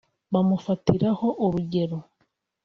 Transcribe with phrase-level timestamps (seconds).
[0.33, 1.97] bamufatiraho urugero